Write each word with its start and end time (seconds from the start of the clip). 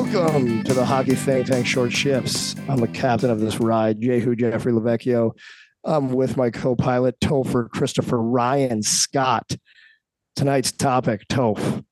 Welcome 0.00 0.62
to 0.62 0.74
the 0.74 0.84
Hockey 0.84 1.16
Think 1.16 1.48
Tank 1.48 1.66
Short 1.66 1.92
Shifts. 1.92 2.54
I'm 2.68 2.78
the 2.78 2.86
captain 2.86 3.30
of 3.30 3.40
this 3.40 3.58
ride, 3.58 4.00
Jehu 4.00 4.36
Jeffrey 4.36 4.70
Lavecchio. 4.72 5.32
I'm 5.82 6.12
with 6.12 6.36
my 6.36 6.50
co-pilot 6.50 7.18
Topher 7.18 7.68
Christopher 7.68 8.22
Ryan 8.22 8.80
Scott. 8.80 9.56
Tonight's 10.36 10.70
topic, 10.70 11.26
Toph. 11.28 11.84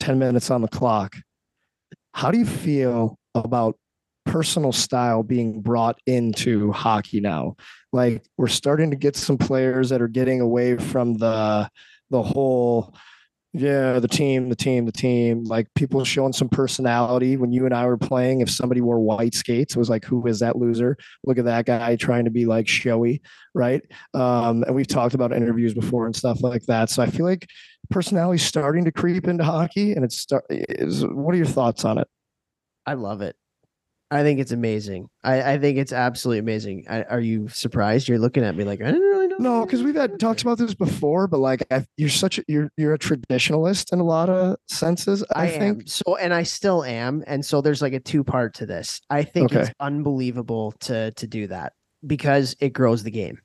10 0.00 0.18
minutes 0.18 0.50
on 0.50 0.62
the 0.62 0.68
clock. 0.68 1.14
How 2.12 2.32
do 2.32 2.38
you 2.38 2.44
feel 2.44 3.16
about 3.36 3.78
personal 4.26 4.72
style 4.72 5.22
being 5.22 5.62
brought 5.62 6.00
into 6.06 6.72
hockey 6.72 7.20
now? 7.20 7.54
Like 7.92 8.26
we're 8.36 8.48
starting 8.48 8.90
to 8.90 8.96
get 8.96 9.14
some 9.14 9.38
players 9.38 9.90
that 9.90 10.02
are 10.02 10.08
getting 10.08 10.40
away 10.40 10.76
from 10.76 11.14
the 11.14 11.70
the 12.10 12.22
whole 12.22 12.96
yeah, 13.54 13.98
the 13.98 14.08
team, 14.08 14.50
the 14.50 14.56
team, 14.56 14.84
the 14.84 14.92
team. 14.92 15.44
Like 15.44 15.68
people 15.74 16.04
showing 16.04 16.34
some 16.34 16.50
personality. 16.50 17.36
When 17.36 17.50
you 17.50 17.64
and 17.64 17.74
I 17.74 17.86
were 17.86 17.96
playing, 17.96 18.40
if 18.40 18.50
somebody 18.50 18.82
wore 18.82 19.00
white 19.00 19.34
skates, 19.34 19.74
it 19.74 19.78
was 19.78 19.88
like, 19.88 20.04
who 20.04 20.26
is 20.26 20.40
that 20.40 20.56
loser? 20.56 20.96
Look 21.24 21.38
at 21.38 21.46
that 21.46 21.64
guy 21.64 21.96
trying 21.96 22.26
to 22.26 22.30
be 22.30 22.44
like 22.44 22.68
showy, 22.68 23.22
right? 23.54 23.82
Um, 24.12 24.64
and 24.64 24.74
we've 24.74 24.86
talked 24.86 25.14
about 25.14 25.32
interviews 25.32 25.72
before 25.72 26.04
and 26.04 26.14
stuff 26.14 26.42
like 26.42 26.64
that. 26.66 26.90
So 26.90 27.02
I 27.02 27.06
feel 27.06 27.24
like 27.24 27.48
personality 27.90 28.38
starting 28.38 28.84
to 28.84 28.92
creep 28.92 29.26
into 29.26 29.44
hockey. 29.44 29.92
And 29.92 30.04
it's 30.04 30.18
start. 30.18 30.44
Is 30.50 31.04
what 31.06 31.34
are 31.34 31.38
your 31.38 31.46
thoughts 31.46 31.86
on 31.86 31.96
it? 31.98 32.08
I 32.86 32.94
love 32.94 33.22
it. 33.22 33.34
I 34.10 34.22
think 34.22 34.40
it's 34.40 34.52
amazing. 34.52 35.08
I, 35.22 35.52
I 35.52 35.58
think 35.58 35.78
it's 35.78 35.92
absolutely 35.92 36.38
amazing. 36.38 36.86
I, 36.88 37.02
are 37.04 37.20
you 37.20 37.48
surprised? 37.48 38.08
You're 38.08 38.18
looking 38.18 38.44
at 38.44 38.56
me 38.56 38.64
like 38.64 38.82
I 38.82 38.90
don't 38.90 39.00
know. 39.00 39.17
No, 39.38 39.64
because 39.64 39.82
we've 39.82 39.94
had 39.94 40.18
talks 40.18 40.42
about 40.42 40.58
this 40.58 40.74
before, 40.74 41.28
but 41.28 41.38
like 41.38 41.64
I, 41.70 41.86
you're 41.96 42.08
such 42.08 42.38
a, 42.38 42.44
you're 42.48 42.70
you're 42.76 42.94
a 42.94 42.98
traditionalist 42.98 43.92
in 43.92 44.00
a 44.00 44.04
lot 44.04 44.28
of 44.28 44.56
senses. 44.66 45.24
I, 45.34 45.44
I 45.44 45.48
think 45.48 45.80
am. 45.80 45.86
so, 45.86 46.16
and 46.16 46.34
I 46.34 46.42
still 46.42 46.84
am. 46.84 47.22
And 47.26 47.44
so 47.44 47.60
there's 47.60 47.80
like 47.80 47.92
a 47.92 48.00
two 48.00 48.24
part 48.24 48.54
to 48.54 48.66
this. 48.66 49.00
I 49.10 49.22
think 49.22 49.52
it's 49.52 49.70
unbelievable 49.80 50.72
to 50.80 51.12
to 51.12 51.26
do 51.26 51.46
that 51.48 51.72
because 52.06 52.56
it 52.60 52.72
grows 52.72 53.02
the 53.02 53.10
game. 53.10 53.38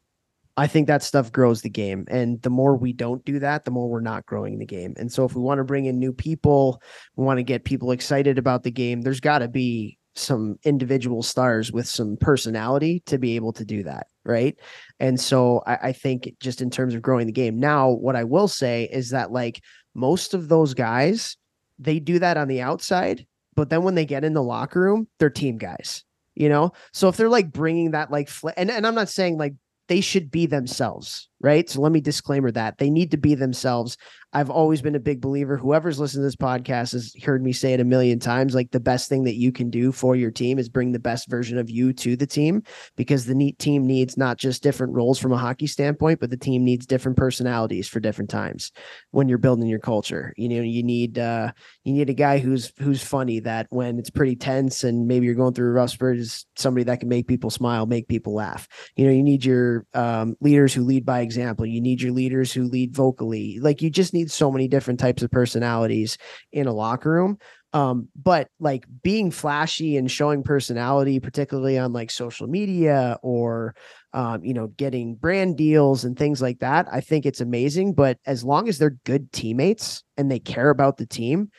I 0.55 0.67
think 0.67 0.87
that 0.87 1.01
stuff 1.01 1.31
grows 1.31 1.61
the 1.61 1.69
game. 1.69 2.05
And 2.09 2.41
the 2.43 2.49
more 2.49 2.75
we 2.75 2.93
don't 2.93 3.25
do 3.25 3.39
that, 3.39 3.65
the 3.65 3.71
more 3.71 3.89
we're 3.89 4.01
not 4.01 4.25
growing 4.25 4.59
the 4.59 4.65
game. 4.65 4.93
And 4.97 5.11
so 5.11 5.25
if 5.25 5.35
we 5.35 5.41
want 5.41 5.57
to 5.57 5.63
bring 5.63 5.85
in 5.85 5.97
new 5.97 6.13
people, 6.13 6.79
we 7.15 7.25
want 7.25 7.39
to 7.39 7.43
get 7.43 7.63
people 7.63 7.91
excited 7.91 8.37
about 8.37 8.61
the 8.63 8.71
game, 8.71 9.01
there's 9.01 9.19
got 9.19 9.39
to 9.39 9.47
be 9.47 9.97
some 10.15 10.57
individual 10.63 11.23
stars 11.23 11.71
with 11.71 11.87
some 11.87 12.17
personality 12.17 13.01
to 13.05 13.17
be 13.17 13.35
able 13.35 13.53
to 13.53 13.65
do 13.65 13.83
that. 13.83 14.07
Right. 14.25 14.57
And 14.99 15.19
so 15.19 15.63
I, 15.65 15.75
I 15.75 15.91
think 15.91 16.35
just 16.39 16.61
in 16.61 16.69
terms 16.69 16.93
of 16.93 17.01
growing 17.01 17.25
the 17.25 17.33
game. 17.33 17.59
Now, 17.59 17.89
what 17.89 18.15
I 18.15 18.23
will 18.23 18.47
say 18.47 18.89
is 18.91 19.09
that 19.09 19.31
like 19.31 19.61
most 19.93 20.33
of 20.33 20.49
those 20.49 20.73
guys, 20.73 21.37
they 21.79 21.99
do 21.99 22.19
that 22.19 22.37
on 22.37 22.47
the 22.47 22.61
outside, 22.61 23.25
but 23.55 23.69
then 23.69 23.83
when 23.83 23.95
they 23.95 24.05
get 24.05 24.23
in 24.23 24.33
the 24.33 24.43
locker 24.43 24.81
room, 24.81 25.07
they're 25.19 25.29
team 25.29 25.57
guys. 25.57 26.03
You 26.35 26.49
know, 26.49 26.71
so 26.93 27.09
if 27.09 27.17
they're 27.17 27.29
like 27.29 27.51
bringing 27.51 27.91
that 27.91 28.09
like, 28.09 28.27
fl- 28.27 28.49
and 28.57 28.71
and 28.71 28.87
I'm 28.87 28.95
not 28.95 29.09
saying 29.09 29.37
like 29.37 29.53
they 29.93 30.01
should 30.01 30.31
be 30.31 30.47
themselves, 30.47 31.29
right? 31.39 31.69
So 31.69 31.79
let 31.79 31.91
me 31.91 32.01
disclaimer 32.01 32.49
that 32.49 32.79
they 32.79 32.89
need 32.89 33.11
to 33.11 33.17
be 33.17 33.35
themselves. 33.35 33.95
I've 34.35 34.49
always 34.49 34.81
been 34.81 34.95
a 34.95 34.99
big 34.99 35.21
believer. 35.21 35.55
Whoever's 35.55 35.99
listened 35.99 36.21
to 36.21 36.25
this 36.25 36.35
podcast 36.35 36.93
has 36.93 37.13
heard 37.23 37.43
me 37.43 37.53
say 37.53 37.73
it 37.73 37.79
a 37.79 37.83
million 37.83 38.17
times. 38.17 38.55
Like 38.55 38.71
the 38.71 38.79
best 38.79 39.07
thing 39.07 39.25
that 39.25 39.35
you 39.35 39.51
can 39.51 39.69
do 39.69 39.91
for 39.91 40.15
your 40.15 40.31
team 40.31 40.57
is 40.57 40.67
bring 40.67 40.91
the 40.93 40.97
best 40.99 41.29
version 41.29 41.59
of 41.59 41.69
you 41.69 41.93
to 41.93 42.15
the 42.15 42.25
team 42.25 42.63
because 42.95 43.27
the 43.27 43.35
neat 43.35 43.59
team 43.59 43.85
needs 43.85 44.17
not 44.17 44.39
just 44.39 44.63
different 44.63 44.93
roles 44.93 45.19
from 45.19 45.31
a 45.31 45.37
hockey 45.37 45.67
standpoint, 45.67 46.19
but 46.19 46.31
the 46.31 46.37
team 46.37 46.65
needs 46.65 46.87
different 46.87 47.15
personalities 47.15 47.87
for 47.87 47.99
different 47.99 48.31
times 48.31 48.71
when 49.11 49.29
you're 49.29 49.37
building 49.37 49.67
your 49.67 49.77
culture. 49.77 50.33
You 50.37 50.49
know, 50.49 50.61
you 50.61 50.81
need 50.81 51.19
uh 51.19 51.51
you 51.83 51.93
need 51.93 52.09
a 52.09 52.15
guy 52.15 52.39
who's 52.39 52.73
who's 52.79 53.03
funny 53.03 53.41
that 53.41 53.67
when 53.69 53.99
it's 53.99 54.09
pretty 54.09 54.35
tense 54.35 54.83
and 54.83 55.07
maybe 55.07 55.27
you're 55.27 55.35
going 55.35 55.53
through 55.53 55.69
a 55.69 55.73
rough 55.73 55.91
spurt 55.91 56.17
is 56.17 56.47
somebody 56.55 56.85
that 56.85 56.99
can 56.99 57.09
make 57.09 57.27
people 57.27 57.51
smile, 57.51 57.85
make 57.85 58.07
people 58.07 58.33
laugh. 58.33 58.67
You 58.95 59.05
know, 59.05 59.11
you 59.11 59.21
need 59.21 59.45
your 59.45 59.82
um, 59.93 60.35
leaders 60.41 60.73
who 60.73 60.83
lead 60.83 61.05
by 61.05 61.21
example. 61.21 61.65
You 61.65 61.81
need 61.81 62.01
your 62.01 62.11
leaders 62.11 62.51
who 62.51 62.63
lead 62.63 62.93
vocally. 62.93 63.59
Like 63.59 63.81
you 63.81 63.89
just 63.89 64.13
need 64.13 64.31
so 64.31 64.51
many 64.51 64.67
different 64.67 64.99
types 64.99 65.23
of 65.23 65.31
personalities 65.31 66.17
in 66.51 66.67
a 66.67 66.73
locker 66.73 67.11
room. 67.11 67.37
Um, 67.73 68.07
but 68.15 68.49
like 68.59 68.85
being 69.01 69.31
flashy 69.31 69.97
and 69.97 70.09
showing 70.09 70.43
personality, 70.43 71.19
particularly 71.19 71.77
on 71.77 71.91
like 71.91 72.11
social 72.11 72.47
media 72.47 73.17
or 73.23 73.73
um, 74.13 74.43
you 74.43 74.53
know, 74.53 74.67
getting 74.67 75.15
brand 75.15 75.57
deals 75.57 76.05
and 76.05 76.17
things 76.17 76.41
like 76.41 76.59
that, 76.59 76.87
I 76.91 77.01
think 77.01 77.25
it's 77.25 77.41
amazing. 77.41 77.93
But 77.93 78.19
as 78.27 78.43
long 78.43 78.69
as 78.69 78.77
they're 78.77 78.97
good 79.05 79.31
teammates 79.31 80.03
and 80.17 80.29
they 80.29 80.39
care 80.39 80.69
about 80.69 80.97
the 80.97 81.07
team, 81.07 81.49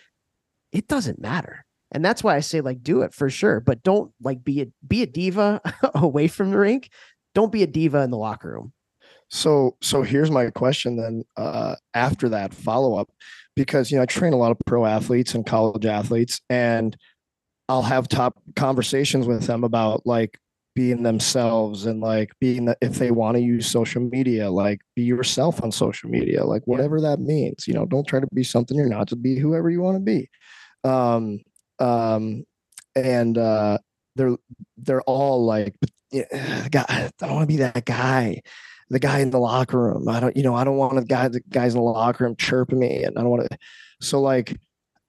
it 0.71 0.87
doesn't 0.87 1.21
matter. 1.21 1.65
And 1.91 2.05
that's 2.05 2.25
why 2.25 2.37
I 2.37 2.41
say 2.41 2.61
like 2.61 2.83
do 2.83 3.03
it 3.03 3.15
for 3.15 3.31
sure, 3.31 3.61
but 3.61 3.83
don't 3.83 4.13
like 4.21 4.43
be 4.43 4.63
a 4.63 4.67
be 4.87 5.03
a 5.03 5.07
diva 5.07 5.61
away 5.95 6.29
from 6.29 6.51
the 6.51 6.59
rink. 6.59 6.91
Don't 7.35 7.53
be 7.53 7.63
a 7.63 7.67
diva 7.67 8.01
in 8.03 8.11
the 8.11 8.19
locker 8.19 8.53
room. 8.53 8.73
So 9.31 9.77
so 9.81 10.03
here's 10.03 10.31
my 10.31 10.51
question 10.51 10.97
then 10.97 11.25
uh 11.37 11.77
after 11.95 12.29
that 12.29 12.55
follow-up 12.55 13.11
because 13.57 13.91
you 13.91 13.97
know 13.97 14.03
I 14.03 14.07
train 14.07 14.33
a 14.33 14.37
lot 14.37 14.53
of 14.53 14.59
pro 14.67 14.85
athletes 14.85 15.35
and 15.35 15.47
college 15.47 15.87
athletes 15.87 16.41
and 16.49 16.97
I'll 17.69 17.83
have 17.83 18.09
top 18.09 18.35
conversations 18.57 19.27
with 19.27 19.47
them 19.47 19.65
about 19.65 20.07
like 20.07 20.39
being 20.75 21.03
themselves 21.03 21.87
and 21.87 22.01
like 22.01 22.33
being 22.41 22.65
the, 22.67 22.77
if 22.81 22.95
they 22.97 23.11
want 23.11 23.37
to 23.37 23.43
use 23.43 23.67
social 23.67 24.03
media 24.03 24.51
like 24.51 24.81
be 24.97 25.03
yourself 25.03 25.63
on 25.63 25.71
social 25.71 26.11
media 26.11 26.45
like 26.45 26.63
whatever 26.67 27.01
that 27.01 27.21
means 27.21 27.67
you 27.67 27.75
know 27.75 27.87
don't 27.87 28.09
try 28.09 28.21
to 28.21 28.27
be 28.35 28.43
something 28.43 28.77
you're 28.77 28.89
not 28.89 29.09
to 29.09 29.17
be 29.17 29.39
whoever 29.39 29.71
you 29.71 29.81
want 29.81 29.97
to 29.97 30.01
be 30.01 30.29
um 30.83 31.39
um 31.79 32.45
and 32.97 33.39
uh 33.39 33.79
they're 34.17 34.37
they're 34.77 35.03
all 35.03 35.45
like 35.45 35.75
God, 36.71 36.87
I 36.89 37.11
don't 37.19 37.35
want 37.35 37.43
to 37.43 37.47
be 37.55 37.57
that 37.59 37.85
guy 37.85 38.41
the 38.91 38.99
guy 38.99 39.21
in 39.21 39.31
the 39.31 39.41
locker 39.41 39.79
room. 39.79 40.09
I 40.09 40.21
don't, 40.21 40.37
you 40.37 40.43
know, 40.43 40.55
I 40.55 40.65
don't 40.65 40.77
want 40.77 40.95
the 40.95 41.05
guy, 41.05 41.29
the 41.29 41.41
guys 41.49 41.75
in 41.75 41.81
the 41.81 41.85
locker 41.85 42.25
room 42.25 42.37
chirping 42.37 42.79
me, 42.79 43.03
and 43.03 43.19
I 43.19 43.23
don't 43.23 43.31
want 43.31 43.51
to. 43.51 43.59
So 44.01 44.21
like, 44.21 44.57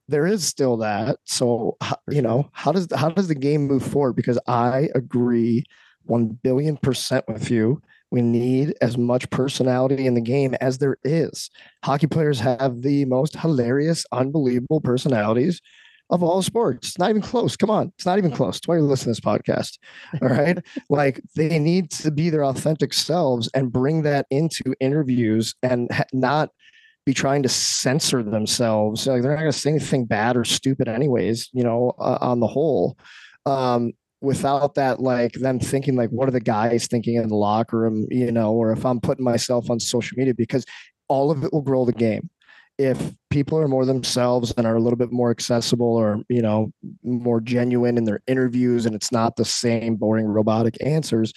there 0.08 0.26
is 0.26 0.44
still 0.44 0.76
that. 0.78 1.18
So 1.24 1.76
you 2.08 2.22
know, 2.22 2.48
how 2.52 2.72
does 2.72 2.88
how 2.94 3.10
does 3.10 3.28
the 3.28 3.34
game 3.34 3.66
move 3.66 3.84
forward? 3.84 4.14
Because 4.14 4.38
I 4.46 4.88
agree 4.94 5.64
one 6.04 6.38
billion 6.42 6.76
percent 6.76 7.24
with 7.28 7.50
you. 7.50 7.82
We 8.12 8.22
need 8.22 8.74
as 8.80 8.96
much 8.96 9.28
personality 9.30 10.06
in 10.06 10.14
the 10.14 10.20
game 10.20 10.54
as 10.60 10.78
there 10.78 10.96
is. 11.02 11.50
Hockey 11.84 12.06
players 12.06 12.38
have 12.38 12.82
the 12.82 13.04
most 13.04 13.36
hilarious, 13.36 14.06
unbelievable 14.12 14.80
personalities 14.80 15.60
of 16.10 16.22
all 16.22 16.42
sports. 16.42 16.88
It's 16.88 16.98
not 16.98 17.10
even 17.10 17.22
close. 17.22 17.56
Come 17.56 17.70
on. 17.70 17.92
It's 17.96 18.06
not 18.06 18.18
even 18.18 18.30
close. 18.30 18.56
That's 18.56 18.68
why 18.68 18.76
you're 18.76 18.84
listening 18.84 19.14
to 19.14 19.20
this 19.20 19.26
podcast. 19.26 19.78
All 20.22 20.28
right. 20.28 20.58
like 20.88 21.20
they 21.34 21.58
need 21.58 21.90
to 21.92 22.10
be 22.10 22.30
their 22.30 22.44
authentic 22.44 22.92
selves 22.92 23.48
and 23.54 23.72
bring 23.72 24.02
that 24.02 24.26
into 24.30 24.74
interviews 24.80 25.54
and 25.62 25.90
not 26.12 26.50
be 27.04 27.14
trying 27.14 27.42
to 27.42 27.48
censor 27.48 28.22
themselves. 28.22 29.06
Like 29.06 29.22
they're 29.22 29.32
not 29.32 29.40
going 29.40 29.52
to 29.52 29.58
say 29.58 29.70
anything 29.70 30.04
bad 30.04 30.36
or 30.36 30.44
stupid, 30.44 30.88
anyways, 30.88 31.48
you 31.52 31.62
know, 31.62 31.92
uh, 31.98 32.18
on 32.20 32.40
the 32.40 32.46
whole. 32.46 32.96
Um, 33.44 33.92
without 34.20 34.74
that, 34.74 35.00
like 35.00 35.32
them 35.34 35.60
thinking, 35.60 35.94
like, 35.94 36.10
what 36.10 36.28
are 36.28 36.32
the 36.32 36.40
guys 36.40 36.86
thinking 36.86 37.16
in 37.16 37.28
the 37.28 37.36
locker 37.36 37.78
room, 37.78 38.06
you 38.10 38.32
know, 38.32 38.52
or 38.52 38.72
if 38.72 38.84
I'm 38.84 39.00
putting 39.00 39.24
myself 39.24 39.70
on 39.70 39.78
social 39.78 40.16
media, 40.18 40.34
because 40.34 40.64
all 41.08 41.30
of 41.30 41.44
it 41.44 41.52
will 41.52 41.62
grow 41.62 41.84
the 41.84 41.92
game 41.92 42.28
if 42.78 43.14
people 43.30 43.58
are 43.58 43.68
more 43.68 43.84
themselves 43.86 44.52
and 44.56 44.66
are 44.66 44.76
a 44.76 44.80
little 44.80 44.96
bit 44.98 45.10
more 45.12 45.30
accessible 45.30 45.94
or 45.94 46.22
you 46.28 46.42
know 46.42 46.70
more 47.02 47.40
genuine 47.40 47.96
in 47.98 48.04
their 48.04 48.20
interviews 48.26 48.86
and 48.86 48.94
it's 48.94 49.10
not 49.12 49.36
the 49.36 49.44
same 49.44 49.96
boring 49.96 50.26
robotic 50.26 50.76
answers 50.84 51.32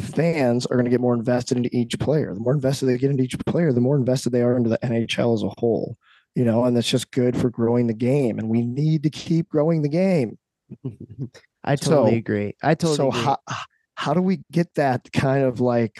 fans 0.00 0.66
are 0.66 0.74
going 0.76 0.84
to 0.84 0.90
get 0.90 1.00
more 1.00 1.14
invested 1.14 1.56
into 1.56 1.70
each 1.74 1.98
player 1.98 2.34
the 2.34 2.40
more 2.40 2.52
invested 2.54 2.86
they 2.86 2.98
get 2.98 3.10
into 3.10 3.22
each 3.22 3.38
player 3.46 3.72
the 3.72 3.80
more 3.80 3.96
invested 3.96 4.30
they 4.30 4.42
are 4.42 4.56
into 4.56 4.68
the 4.68 4.78
nhl 4.78 5.34
as 5.34 5.42
a 5.42 5.48
whole 5.58 5.96
you 6.34 6.44
know 6.44 6.64
and 6.64 6.76
that's 6.76 6.90
just 6.90 7.10
good 7.12 7.36
for 7.36 7.48
growing 7.48 7.86
the 7.86 7.94
game 7.94 8.38
and 8.38 8.48
we 8.48 8.60
need 8.60 9.02
to 9.02 9.10
keep 9.10 9.48
growing 9.48 9.82
the 9.82 9.88
game 9.88 10.36
I 11.64 11.76
totally 11.76 12.12
So- 12.12 12.16
agree. 12.16 12.54
I 12.62 12.74
totally 12.74 12.96
so 12.96 13.08
agree. 13.08 13.20
how 13.22 13.38
how 13.94 14.14
do 14.14 14.20
we 14.20 14.42
get 14.52 14.74
that 14.74 15.08
kind 15.12 15.42
of 15.44 15.60
like 15.60 15.98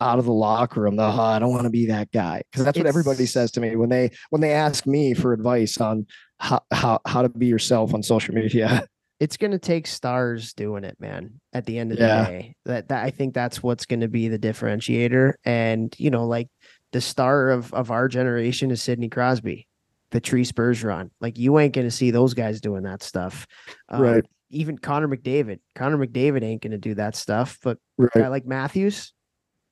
out 0.00 0.18
of 0.18 0.24
the 0.24 0.32
locker 0.32 0.80
room? 0.82 0.96
The 0.96 1.04
"Oh, 1.04 1.20
I 1.20 1.38
don't 1.38 1.50
want 1.50 1.64
to 1.64 1.70
be 1.70 1.86
that 1.86 2.10
guy 2.12 2.42
because 2.50 2.64
that's 2.64 2.78
what 2.78 2.86
everybody 2.86 3.26
says 3.26 3.50
to 3.52 3.60
me 3.60 3.76
when 3.76 3.88
they 3.88 4.10
when 4.30 4.40
they 4.40 4.52
ask 4.52 4.86
me 4.86 5.14
for 5.14 5.32
advice 5.32 5.78
on 5.78 6.06
how 6.38 6.62
how 6.72 7.00
how 7.06 7.22
to 7.22 7.28
be 7.28 7.46
yourself 7.46 7.94
on 7.94 8.02
social 8.02 8.34
media. 8.34 8.86
it's 9.20 9.36
going 9.36 9.50
to 9.50 9.58
take 9.58 9.86
stars 9.86 10.54
doing 10.54 10.82
it, 10.84 10.96
man. 10.98 11.40
At 11.52 11.66
the 11.66 11.78
end 11.78 11.92
of 11.92 11.98
Yeah. 11.98 12.22
the 12.22 12.26
day, 12.26 12.54
that, 12.64 12.88
that 12.88 13.04
I 13.04 13.10
think 13.10 13.34
that's 13.34 13.62
what's 13.62 13.84
going 13.84 14.00
to 14.00 14.08
be 14.08 14.28
the 14.28 14.38
differentiator. 14.38 15.34
And 15.44 15.94
you 15.98 16.10
know, 16.10 16.26
like 16.26 16.48
the 16.92 17.00
star 17.00 17.50
of 17.50 17.72
of 17.74 17.90
our 17.90 18.08
generation 18.08 18.70
is 18.70 18.82
Sidney 18.82 19.08
Crosby, 19.10 19.66
Patrice 20.10 20.52
Bergeron. 20.52 21.10
Like 21.20 21.38
you 21.38 21.58
ain't 21.58 21.74
going 21.74 21.86
to 21.86 21.90
see 21.90 22.10
those 22.10 22.34
guys 22.34 22.60
doing 22.60 22.84
that 22.84 23.02
stuff. 23.02 23.46
Um, 23.88 24.00
Right. 24.00 24.24
Even 24.52 24.78
Connor 24.78 25.06
McDavid. 25.06 25.60
Connor 25.76 26.04
McDavid 26.04 26.42
ain't 26.42 26.60
going 26.60 26.72
to 26.72 26.78
do 26.78 26.94
that 26.96 27.14
stuff. 27.14 27.58
But 27.62 27.78
Right. 27.98 28.28
like 28.28 28.46
Matthews, 28.46 29.12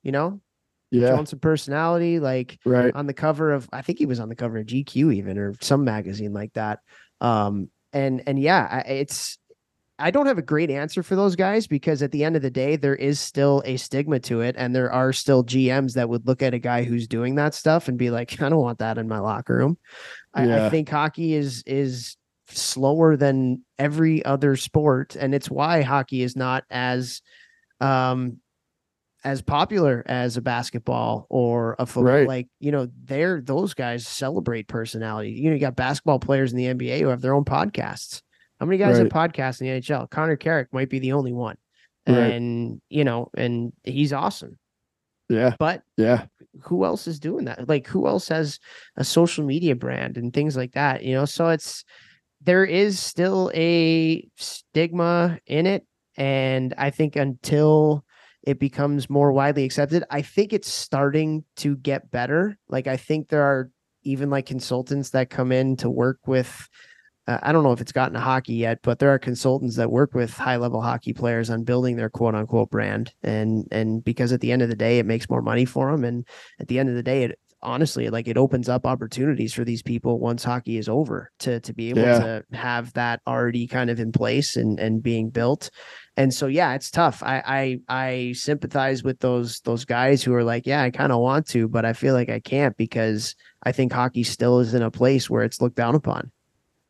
you 0.03 0.11
know, 0.11 0.41
Yeah. 0.91 1.09
showing 1.09 1.25
some 1.25 1.39
personality, 1.39 2.19
like 2.19 2.57
Right. 2.65 2.93
on 2.95 3.07
the 3.07 3.13
cover 3.13 3.51
of 3.51 3.69
I 3.71 3.81
think 3.81 3.99
he 3.99 4.05
was 4.05 4.19
on 4.19 4.29
the 4.29 4.35
cover 4.35 4.57
of 4.57 4.65
GQ 4.65 5.11
even 5.13 5.37
or 5.37 5.53
some 5.61 5.83
magazine 5.83 6.33
like 6.33 6.53
that. 6.53 6.79
Um 7.21 7.69
and 7.93 8.23
and 8.27 8.39
yeah, 8.39 8.79
it's 8.87 9.37
I 10.01 10.11
don't 10.11 10.27
have 10.27 10.37
a 10.37 10.41
great 10.41 10.69
answer 10.71 11.03
for 11.03 11.17
those 11.17 11.35
guys 11.35 11.67
because 11.67 12.01
at 12.01 12.13
the 12.13 12.23
end 12.23 12.37
of 12.37 12.41
the 12.41 12.49
day 12.49 12.77
there 12.77 12.95
is 12.95 13.19
still 13.19 13.61
a 13.65 13.75
stigma 13.75 14.19
to 14.21 14.39
it 14.39 14.55
and 14.57 14.73
there 14.73 14.89
are 14.91 15.11
still 15.11 15.43
GMs 15.43 15.95
that 15.95 16.07
would 16.07 16.25
look 16.25 16.41
at 16.41 16.53
a 16.53 16.59
guy 16.59 16.83
who's 16.83 17.05
doing 17.05 17.35
that 17.35 17.53
stuff 17.53 17.89
and 17.89 17.97
be 17.97 18.09
like 18.09 18.41
I 18.41 18.47
don't 18.47 18.61
want 18.61 18.79
that 18.79 18.97
in 18.97 19.09
my 19.09 19.19
locker 19.19 19.57
room. 19.57 19.77
I, 20.33 20.67
I 20.67 20.69
think 20.69 20.87
hockey 20.87 21.33
is 21.33 21.63
is 21.65 22.15
slower 22.47 23.17
than 23.17 23.63
every 23.77 24.23
other 24.23 24.55
sport 24.55 25.15
and 25.15 25.35
it's 25.35 25.51
why 25.51 25.81
hockey 25.81 26.21
is 26.23 26.35
not 26.35 26.63
as 26.69 27.21
um 27.81 28.37
as 29.23 29.41
popular 29.41 30.03
as 30.05 30.37
a 30.37 30.41
basketball 30.41 31.27
or 31.29 31.75
a 31.77 31.85
football. 31.85 32.13
Right. 32.13 32.27
Like, 32.27 32.47
you 32.59 32.71
know, 32.71 32.87
they're 33.03 33.41
those 33.41 33.73
guys 33.73 34.07
celebrate 34.07 34.67
personality. 34.67 35.31
You 35.31 35.49
know, 35.49 35.55
you 35.55 35.59
got 35.59 35.75
basketball 35.75 36.19
players 36.19 36.53
in 36.53 36.57
the 36.57 36.73
NBA 36.73 37.01
who 37.01 37.07
have 37.07 37.21
their 37.21 37.33
own 37.33 37.45
podcasts. 37.45 38.21
How 38.59 38.65
many 38.65 38.77
guys 38.77 38.97
have 38.97 39.07
podcasts 39.07 39.61
in 39.61 39.67
the 39.67 39.79
NHL? 39.79 40.09
Connor 40.09 40.35
Carrick 40.35 40.73
might 40.73 40.89
be 40.89 40.99
the 40.99 41.13
only 41.13 41.31
one. 41.31 41.57
Right. 42.07 42.33
And, 42.33 42.81
you 42.89 43.03
know, 43.03 43.29
and 43.35 43.71
he's 43.83 44.13
awesome. 44.13 44.57
Yeah. 45.29 45.55
But 45.59 45.83
Yeah. 45.95 46.25
who 46.63 46.83
else 46.83 47.07
is 47.07 47.19
doing 47.19 47.45
that? 47.45 47.69
Like 47.69 47.87
who 47.87 48.07
else 48.07 48.27
has 48.29 48.59
a 48.97 49.03
social 49.03 49.45
media 49.45 49.75
brand 49.75 50.17
and 50.17 50.33
things 50.33 50.57
like 50.57 50.73
that? 50.73 51.03
You 51.03 51.13
know, 51.13 51.25
so 51.25 51.49
it's 51.49 51.83
there 52.41 52.65
is 52.65 52.99
still 52.99 53.51
a 53.53 54.27
stigma 54.37 55.39
in 55.45 55.67
it. 55.67 55.85
And 56.17 56.73
I 56.77 56.89
think 56.89 57.15
until 57.15 58.03
it 58.49 58.59
becomes 58.59 59.11
more 59.11 59.31
widely 59.31 59.63
accepted, 59.63 60.03
I 60.09 60.23
think 60.23 60.53
it's 60.53 60.67
starting 60.71 61.43
to 61.57 61.77
get 61.77 62.09
better. 62.09 62.57
Like 62.67 62.87
I 62.87 62.97
think 62.97 63.29
there 63.29 63.43
are 63.43 63.69
even 64.03 64.31
like 64.31 64.47
consultants 64.47 65.11
that 65.11 65.29
come 65.29 65.51
in 65.51 65.77
to 65.77 65.89
work 65.89 66.17
with 66.25 66.67
uh, 67.27 67.37
I 67.43 67.51
don't 67.51 67.63
know 67.63 67.73
if 67.73 67.79
it's 67.81 67.91
gotten 67.91 68.15
to 68.15 68.19
hockey 68.19 68.55
yet, 68.55 68.79
but 68.81 68.97
there 68.97 69.13
are 69.13 69.19
consultants 69.19 69.75
that 69.75 69.91
work 69.91 70.15
with 70.15 70.33
high 70.35 70.57
level 70.57 70.81
hockey 70.81 71.13
players 71.13 71.51
on 71.51 71.63
building 71.63 71.95
their 71.95 72.09
quote 72.09 72.33
unquote 72.33 72.71
brand. 72.71 73.13
And 73.21 73.67
and 73.71 74.03
because 74.03 74.31
at 74.33 74.41
the 74.41 74.51
end 74.51 74.63
of 74.63 74.69
the 74.69 74.75
day, 74.75 74.97
it 74.97 75.05
makes 75.05 75.29
more 75.29 75.43
money 75.43 75.65
for 75.65 75.91
them. 75.91 76.03
And 76.03 76.27
at 76.59 76.67
the 76.69 76.79
end 76.79 76.89
of 76.89 76.95
the 76.95 77.03
day, 77.03 77.25
it 77.25 77.39
honestly 77.61 78.09
like 78.09 78.27
it 78.27 78.37
opens 78.37 78.69
up 78.69 78.85
opportunities 78.85 79.53
for 79.53 79.65
these 79.65 79.83
people 79.83 80.17
once 80.17 80.43
hockey 80.45 80.77
is 80.77 80.87
over 80.89 81.29
to 81.39 81.59
to 81.59 81.73
be 81.73 81.89
able 81.89 82.01
Yeah. 82.01 82.19
to 82.19 82.43
have 82.53 82.93
that 82.93 83.19
already 83.27 83.67
kind 83.67 83.89
of 83.91 83.99
in 83.99 84.11
place 84.11 84.55
and 84.55 84.79
and 84.79 85.03
being 85.03 85.29
built. 85.29 85.69
And 86.19 86.33
so 86.33 86.47
yeah, 86.47 86.73
it's 86.73 86.91
tough. 86.91 87.23
I 87.23 87.41
I 87.47 87.79
I 87.87 88.33
sympathize 88.33 89.03
with 89.03 89.21
those 89.21 89.61
those 89.61 89.85
guys 89.85 90.21
who 90.21 90.33
are 90.35 90.43
like, 90.43 90.67
yeah, 90.67 90.83
I 90.83 90.91
kind 90.91 91.13
of 91.13 91.19
want 91.21 91.47
to, 91.47 91.69
but 91.69 91.85
I 91.85 91.93
feel 91.93 92.13
like 92.13 92.27
I 92.27 92.41
can't 92.41 92.75
because 92.75 93.35
I 93.63 93.71
think 93.71 93.93
hockey 93.93 94.23
still 94.23 94.59
is 94.59 94.73
in 94.73 94.81
a 94.83 94.91
place 94.91 95.29
where 95.29 95.43
it's 95.43 95.61
looked 95.61 95.77
down 95.77 95.95
upon. 95.95 96.29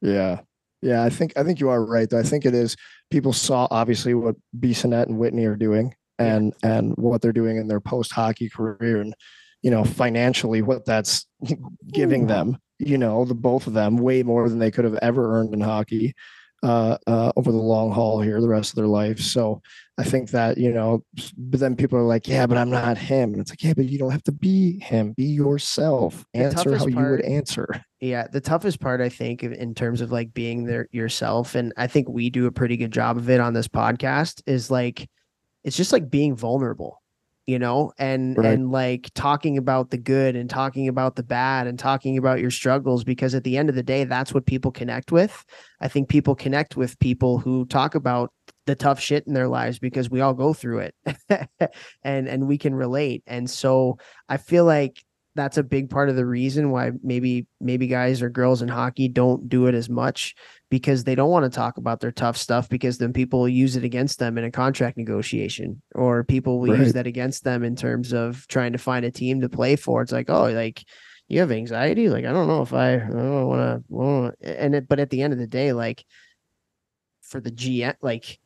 Yeah. 0.01 0.39
Yeah. 0.81 1.03
I 1.03 1.11
think 1.11 1.33
I 1.37 1.43
think 1.43 1.59
you 1.59 1.69
are 1.69 1.85
right. 1.85 2.11
I 2.11 2.23
think 2.23 2.43
it 2.43 2.55
is 2.55 2.75
people 3.11 3.31
saw 3.31 3.67
obviously 3.69 4.15
what 4.15 4.35
Bissonnette 4.59 5.05
and 5.05 5.19
Whitney 5.19 5.45
are 5.45 5.55
doing 5.55 5.93
Yeah. 6.19 6.35
and 6.35 6.53
and 6.63 6.95
what 6.97 7.21
they're 7.21 7.31
doing 7.31 7.57
in 7.57 7.67
their 7.67 7.79
post 7.81 8.11
hockey 8.11 8.49
career 8.49 8.99
and 8.99 9.13
you 9.61 9.69
know 9.69 9.83
financially 9.83 10.63
what 10.63 10.85
that's 10.85 11.27
giving 11.93 12.23
Ooh. 12.23 12.27
them 12.33 12.57
you 12.79 12.97
know 12.97 13.25
the 13.25 13.35
both 13.35 13.67
of 13.67 13.73
them 13.73 13.97
way 13.97 14.23
more 14.23 14.49
than 14.49 14.57
they 14.57 14.71
could 14.71 14.85
have 14.85 14.97
ever 15.03 15.37
earned 15.37 15.53
in 15.53 15.61
hockey 15.61 16.15
uh, 16.61 16.97
uh, 17.07 17.31
over 17.37 17.51
the 17.51 17.57
long 17.57 17.91
haul 17.91 18.19
here 18.21 18.41
the 18.41 18.47
rest 18.47 18.71
of 18.71 18.75
their 18.75 18.87
life. 18.87 19.19
So 19.19 19.61
i 19.97 20.03
think 20.03 20.29
that 20.31 20.57
you 20.57 20.71
know 20.71 21.03
but 21.37 21.59
then 21.59 21.75
people 21.75 21.97
are 21.99 22.03
like 22.03 22.25
yeah 22.25 22.47
but 22.47 22.57
i'm 22.57 22.69
not 22.69 22.97
him. 22.97 23.33
And 23.33 23.41
it's 23.41 23.51
like 23.51 23.61
yeah 23.61 23.73
but 23.73 23.85
you 23.85 23.97
don't 23.99 24.11
have 24.11 24.23
to 24.23 24.31
be 24.31 24.79
him. 24.79 25.13
Be 25.13 25.25
yourself. 25.25 26.25
Answer 26.33 26.77
how 26.77 26.87
you 26.87 26.95
would 26.95 27.21
answer. 27.21 27.67
Yeah, 27.99 28.27
the 28.27 28.39
toughest 28.39 28.79
part 28.79 29.01
I 29.01 29.09
think 29.09 29.43
in- 29.43 29.53
in 29.53 29.75
terms 29.75 29.99
of 29.99 30.11
like 30.11 30.33
being 30.33 30.63
there 30.63 30.87
yourself 30.91 31.55
and 31.55 31.73
I 31.75 31.87
think 31.87 32.07
we 32.07 32.29
do 32.29 32.45
a 32.45 32.51
pretty 32.51 32.77
good 32.77 32.91
job 32.91 33.17
of 33.17 33.29
it 33.29 33.39
on 33.41 33.53
this 33.53 33.67
podcast 33.67 34.41
is 34.45 34.71
like 34.71 35.09
it's 35.65 35.75
just 35.75 35.91
like 35.91 36.09
being 36.09 36.35
vulnerable, 36.37 36.98
you 37.49 37.57
know, 37.57 37.91
and 37.97 38.37
Right. 38.37 38.45
and 38.45 38.71
like 38.71 39.09
talking 39.15 39.57
about 39.57 39.89
the 39.89 39.97
good 39.97 40.35
and 40.35 40.49
talking 40.49 40.87
about 40.87 41.15
the 41.15 41.23
bad 41.23 41.65
and 41.65 41.79
talking 41.79 42.15
about 42.17 42.39
your 42.39 42.51
struggles 42.51 43.03
because 43.03 43.33
at 43.33 43.43
the 43.43 43.57
end 43.57 43.69
of 43.69 43.75
the 43.75 43.81
day 43.83 44.03
that's 44.03 44.33
what 44.33 44.45
people 44.45 44.71
connect 44.71 45.11
with. 45.11 45.43
I 45.81 45.87
think 45.87 46.09
people 46.09 46.35
connect 46.35 46.77
with 46.77 46.99
people 46.99 47.39
who 47.39 47.65
talk 47.65 47.95
about 47.95 48.31
the 48.67 48.75
tough 48.75 48.99
shit 48.99 49.25
in 49.25 49.33
their 49.33 49.47
lives 49.47 49.79
because 49.79 50.11
we 50.11 50.21
all 50.21 50.35
go 50.35 50.53
through 50.53 50.79
it 50.89 50.95
and 52.03 52.27
and 52.29 52.47
we 52.47 52.59
can 52.59 52.75
relate. 52.75 53.23
And 53.25 53.49
so 53.49 53.97
I 54.29 54.37
feel 54.37 54.65
like 54.65 55.03
that's 55.35 55.57
a 55.57 55.63
big 55.63 55.89
part 55.89 56.09
of 56.09 56.15
the 56.15 56.25
reason 56.25 56.71
why 56.71 56.91
maybe 57.03 57.47
maybe 57.61 57.87
guys 57.87 58.21
or 58.21 58.29
girls 58.29 58.61
in 58.61 58.67
hockey 58.67 59.07
don't 59.07 59.47
do 59.47 59.67
it 59.67 59.75
as 59.75 59.87
much 59.89 60.35
because 60.69 61.03
they 61.03 61.15
don't 61.15 61.29
want 61.29 61.45
to 61.45 61.55
talk 61.55 61.77
about 61.77 61.99
their 61.99 62.11
tough 62.11 62.35
stuff 62.35 62.67
because 62.67 62.97
then 62.97 63.13
people 63.13 63.39
will 63.41 63.49
use 63.49 63.75
it 63.75 63.83
against 63.83 64.19
them 64.19 64.37
in 64.37 64.43
a 64.43 64.51
contract 64.51 64.97
negotiation 64.97 65.81
or 65.95 66.23
people 66.23 66.59
will 66.59 66.75
use 66.79 66.93
that 66.93 67.07
against 67.07 67.43
them 67.43 67.63
in 67.63 67.75
terms 67.75 68.11
of 68.11 68.47
trying 68.47 68.71
to 68.73 68.77
find 68.79 69.05
a 69.05 69.11
team 69.11 69.39
to 69.41 69.49
play 69.49 69.75
for. 69.75 70.01
It's 70.01 70.11
like 70.11 70.29
oh 70.29 70.49
like 70.49 70.83
you 71.27 71.39
have 71.41 71.51
anxiety? 71.51 72.09
Like 72.09 72.25
i 72.25 72.31
don't 72.31 72.47
know 72.47 72.63
if 72.63 72.73
i, 72.73 72.95
I 72.95 72.97
don't 72.97 73.85
want 73.87 74.35
to 74.41 74.59
and 74.59 74.73
it, 74.75 74.87
but 74.89 74.99
at 74.99 75.11
the 75.11 75.21
end 75.21 75.31
of 75.31 75.39
the 75.39 75.47
day 75.47 75.73
like 75.73 76.03
for 77.21 77.39
the 77.39 77.51
gm 77.51 77.93
like 78.01 78.39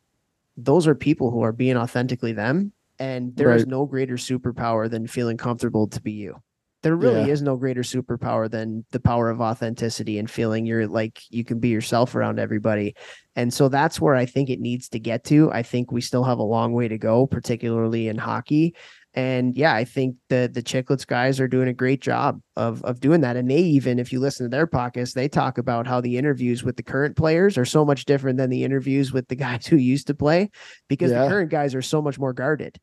those 0.56 0.86
are 0.86 0.94
people 0.94 1.30
who 1.30 1.42
are 1.42 1.52
being 1.52 1.76
authentically 1.76 2.32
them 2.32 2.72
and 2.98 3.34
there 3.36 3.50
is 3.52 3.62
Right. 3.62 3.68
no 3.70 3.86
greater 3.86 4.14
superpower 4.14 4.88
than 4.88 5.06
feeling 5.06 5.36
comfortable 5.36 5.88
to 5.88 6.00
be 6.00 6.12
you 6.12 6.36
there 6.84 6.94
really 6.94 7.26
Yeah. 7.26 7.32
is 7.32 7.42
no 7.42 7.56
greater 7.56 7.80
superpower 7.82 8.48
than 8.48 8.84
the 8.92 9.00
power 9.00 9.28
of 9.30 9.40
authenticity 9.40 10.18
and 10.18 10.30
feeling 10.30 10.64
you're 10.66 10.86
like 10.86 11.20
you 11.30 11.42
can 11.44 11.58
be 11.58 11.68
yourself 11.70 12.14
around 12.14 12.38
everybody. 12.38 12.94
And 13.34 13.52
so 13.52 13.68
that's 13.68 14.00
where 14.00 14.14
I 14.14 14.26
think 14.26 14.48
it 14.50 14.60
needs 14.60 14.88
to 14.90 15.00
get 15.00 15.24
to. 15.24 15.50
I 15.50 15.62
think 15.64 15.90
we 15.90 16.00
still 16.00 16.22
have 16.24 16.38
a 16.38 16.42
long 16.44 16.72
way 16.72 16.86
to 16.86 16.98
go, 16.98 17.26
particularly 17.26 18.06
in 18.06 18.18
hockey. 18.18 18.76
And 19.16 19.56
yeah, 19.56 19.74
I 19.74 19.84
think 19.84 20.16
the 20.28 20.50
the 20.52 20.62
Chicklets 20.62 21.06
guys 21.06 21.40
are 21.40 21.48
doing 21.48 21.68
a 21.68 21.72
great 21.72 22.00
job 22.00 22.40
of 22.56 22.82
of 22.84 23.00
doing 23.00 23.22
that. 23.22 23.36
And 23.36 23.50
they 23.50 23.58
even, 23.58 23.98
if 23.98 24.12
you 24.12 24.20
listen 24.20 24.44
to 24.44 24.50
their 24.54 24.66
podcast, 24.66 25.14
they 25.14 25.28
talk 25.28 25.56
about 25.58 25.86
how 25.86 26.00
the 26.00 26.16
interviews 26.18 26.62
with 26.64 26.76
the 26.76 26.82
current 26.82 27.16
players 27.16 27.56
are 27.58 27.64
so 27.64 27.84
much 27.84 28.04
different 28.04 28.38
than 28.38 28.50
the 28.50 28.62
interviews 28.64 29.12
with 29.12 29.26
the 29.28 29.36
guys 29.46 29.66
who 29.66 29.76
used 29.76 30.06
to 30.08 30.14
play 30.14 30.50
because 30.88 31.10
Yeah. 31.10 31.22
the 31.24 31.28
current 31.30 31.50
guys 31.50 31.74
are 31.74 31.82
so 31.82 32.02
much 32.02 32.18
more 32.18 32.32
guarded. 32.32 32.76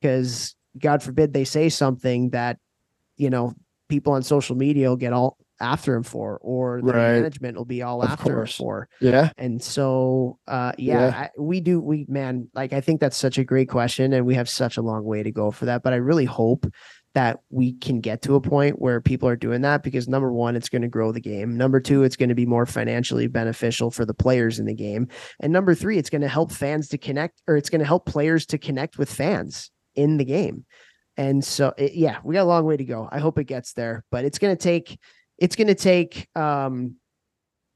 Because 0.00 0.54
God 0.78 1.02
forbid 1.02 1.32
they 1.32 1.44
say 1.44 1.68
something 1.68 2.30
that 2.30 2.58
you 3.16 3.30
know 3.30 3.54
people 3.88 4.12
on 4.12 4.22
social 4.22 4.56
media 4.56 4.88
will 4.88 4.96
get 4.96 5.12
all 5.12 5.36
after 5.60 5.94
him 5.94 6.02
for 6.02 6.38
or 6.42 6.80
the 6.82 6.92
Right. 6.92 7.12
management 7.12 7.56
will 7.56 7.64
be 7.64 7.80
all 7.82 8.02
Of 8.02 8.10
after 8.10 8.40
him 8.40 8.46
for. 8.48 8.88
Yeah. 9.00 9.30
And 9.38 9.62
so 9.62 10.38
uh 10.48 10.72
yeah, 10.78 11.00
Yeah. 11.08 11.16
I, 11.16 11.30
we 11.38 11.60
do 11.60 11.80
we 11.80 12.04
man 12.08 12.48
like 12.54 12.72
i 12.72 12.80
think 12.80 13.00
that's 13.00 13.16
such 13.16 13.38
a 13.38 13.44
great 13.44 13.68
question 13.68 14.12
and 14.12 14.26
we 14.26 14.34
have 14.34 14.48
such 14.48 14.76
a 14.78 14.82
long 14.82 15.04
way 15.04 15.22
to 15.22 15.30
go 15.30 15.50
for 15.52 15.66
that 15.66 15.82
but 15.84 15.92
i 15.92 15.96
really 15.96 16.24
hope 16.24 16.66
that 17.14 17.38
we 17.50 17.74
can 17.74 18.00
get 18.00 18.22
to 18.22 18.34
a 18.34 18.40
point 18.40 18.80
where 18.80 19.00
people 19.00 19.28
are 19.28 19.36
doing 19.36 19.60
that 19.60 19.84
because 19.84 20.08
number 20.08 20.32
one 20.32 20.56
it's 20.56 20.68
going 20.68 20.82
to 20.82 20.88
grow 20.88 21.12
the 21.12 21.20
game. 21.20 21.56
Number 21.56 21.78
two 21.78 22.02
it's 22.02 22.16
going 22.16 22.30
to 22.30 22.34
be 22.34 22.44
more 22.46 22.66
financially 22.66 23.28
beneficial 23.28 23.92
for 23.92 24.04
the 24.04 24.12
players 24.12 24.58
in 24.58 24.66
the 24.66 24.74
game. 24.74 25.06
And 25.38 25.52
number 25.52 25.76
three 25.76 25.96
it's 25.96 26.10
going 26.10 26.22
to 26.22 26.28
help 26.28 26.50
fans 26.50 26.88
to 26.88 26.98
connect 26.98 27.40
or 27.46 27.56
it's 27.56 27.70
going 27.70 27.78
to 27.78 27.86
help 27.86 28.04
players 28.06 28.46
to 28.46 28.58
connect 28.58 28.98
with 28.98 29.08
fans 29.14 29.70
in 29.94 30.16
the 30.16 30.24
game 30.24 30.64
and 31.16 31.44
so 31.44 31.72
it, 31.76 31.94
yeah 31.94 32.18
we 32.24 32.34
got 32.34 32.42
a 32.42 32.44
long 32.44 32.64
way 32.64 32.76
to 32.76 32.84
go. 32.84 33.08
I 33.10 33.18
hope 33.18 33.38
it 33.38 33.44
gets 33.44 33.72
there 33.72 34.04
but 34.10 34.24
it's 34.24 34.38
going 34.38 34.56
to 34.56 34.62
take 34.62 34.98
it's 35.38 35.56
going 35.56 35.68
to 35.68 35.74
take 35.74 36.28
um 36.36 36.96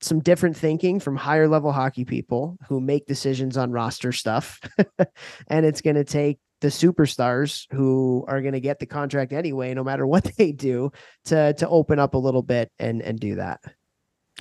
some 0.01 0.21
different 0.21 0.57
thinking 0.57 1.01
from 1.01 1.17
higher 1.17 1.49
level 1.49 1.73
hockey 1.73 2.05
people 2.05 2.57
who 2.69 2.81
make 2.81 3.07
decisions 3.07 3.57
on 3.57 3.73
roster 3.73 4.13
stuff. 4.13 4.61
And 5.49 5.67
it's 5.67 5.81
going 5.81 5.97
to 5.97 6.05
take 6.05 6.39
the 6.61 6.69
superstars 6.69 7.67
who 7.73 8.25
are 8.29 8.41
going 8.41 8.53
to 8.53 8.61
get 8.61 8.79
the 8.79 8.87
contract 8.87 9.33
anyway 9.33 9.75
no 9.75 9.85
matter 9.85 10.07
what 10.07 10.25
they 10.39 10.53
do 10.53 10.91
to 11.25 11.55
to 11.55 11.69
open 11.69 11.99
up 11.99 12.15
a 12.15 12.19
little 12.19 12.43
bit 12.43 12.71
and 12.79 13.03
and 13.03 13.19
do 13.19 13.37
that. 13.37 13.61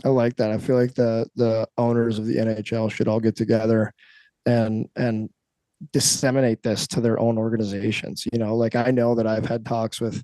I 0.04 0.10
like 0.10 0.36
that. 0.38 0.52
I 0.52 0.58
feel 0.58 0.76
like 0.76 0.96
the 0.96 1.28
the 1.36 1.68
owners 1.78 2.20
of 2.20 2.26
the 2.26 2.38
NHL 2.38 2.92
should 2.92 3.08
all 3.08 3.20
get 3.20 3.36
together 3.36 3.94
and 4.46 4.88
and 4.96 5.30
disseminate 5.94 6.64
this 6.64 6.88
to 6.88 7.02
their 7.02 7.20
own 7.20 7.38
organizations. 7.38 8.26
You 8.32 8.40
know, 8.40 8.56
like 8.56 8.76
I 8.76 8.92
know 8.92 9.16
that 9.16 9.28
I've 9.28 9.46
had 9.46 9.66
talks 9.66 10.02
with 10.02 10.24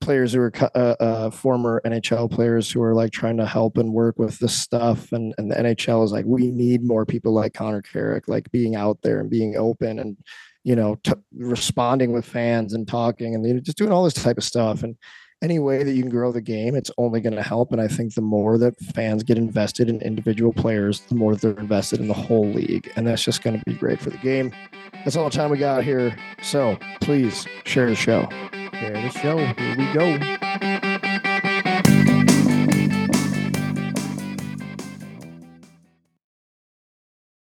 players 0.00 0.32
who 0.32 0.40
are 0.40 0.52
uh, 0.74 0.96
uh, 1.00 1.30
former 1.30 1.80
NHL 1.84 2.30
players 2.30 2.70
who 2.70 2.82
are 2.82 2.94
like 2.94 3.12
trying 3.12 3.36
to 3.36 3.46
help 3.46 3.76
and 3.76 3.92
work 3.92 4.18
with 4.18 4.38
this 4.38 4.58
stuff, 4.58 5.12
and 5.12 5.34
and 5.38 5.50
the 5.50 5.56
NHL 5.56 6.04
is 6.04 6.12
like, 6.12 6.24
we 6.26 6.50
need 6.50 6.82
more 6.82 7.06
people 7.06 7.32
like 7.32 7.54
Connor 7.54 7.82
Carrick, 7.82 8.28
like 8.28 8.50
being 8.50 8.76
out 8.76 8.98
there 9.02 9.20
and 9.20 9.30
being 9.30 9.56
open 9.56 9.98
and 9.98 10.16
you 10.64 10.76
know 10.76 10.96
t- 11.02 11.12
responding 11.34 12.12
with 12.12 12.24
fans 12.24 12.74
and 12.74 12.86
talking 12.86 13.34
and 13.34 13.46
you 13.46 13.54
know, 13.54 13.60
just 13.60 13.78
doing 13.78 13.92
all 13.92 14.04
this 14.04 14.14
type 14.14 14.38
of 14.38 14.44
stuff 14.44 14.82
and 14.82 14.96
any 15.42 15.58
way 15.58 15.82
that 15.82 15.92
you 15.92 16.02
can 16.02 16.10
grow 16.10 16.32
the 16.32 16.40
game, 16.40 16.74
it's 16.74 16.90
only 16.98 17.20
going 17.20 17.36
to 17.36 17.42
help. 17.42 17.72
And 17.72 17.80
I 17.80 17.88
think 17.88 18.14
the 18.14 18.20
more 18.20 18.58
that 18.58 18.78
fans 18.78 19.22
get 19.22 19.38
invested 19.38 19.88
in 19.88 20.00
individual 20.02 20.52
players, 20.52 21.00
the 21.00 21.14
more 21.14 21.34
they're 21.34 21.52
invested 21.52 22.00
in 22.00 22.08
the 22.08 22.14
whole 22.14 22.46
league. 22.46 22.90
And 22.96 23.06
that's 23.06 23.24
just 23.24 23.42
going 23.42 23.58
to 23.58 23.64
be 23.64 23.74
great 23.74 24.00
for 24.00 24.10
the 24.10 24.18
game. 24.18 24.52
That's 25.04 25.16
all 25.16 25.24
the 25.24 25.36
time 25.36 25.50
we 25.50 25.58
got 25.58 25.82
here. 25.82 26.14
So 26.42 26.78
please 27.00 27.46
share 27.64 27.88
the 27.88 27.96
show. 27.96 28.28
Share 28.52 28.92
the 28.92 29.10
show. 29.10 29.38
Here 29.38 29.76
we 29.76 29.92
go. 29.94 30.49